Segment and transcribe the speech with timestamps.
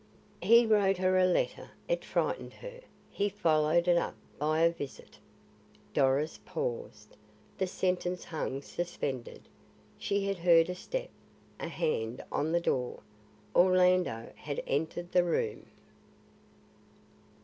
[0.41, 2.79] "He wrote her a letter; it frightened her.
[3.11, 5.19] He followed it up by a visit"
[5.93, 7.15] Doris paused;
[7.59, 9.43] the sentence hung suspended.
[9.99, 11.11] She had heard a step
[11.59, 13.01] a hand on the door.
[13.55, 15.67] Orlando had entered the room.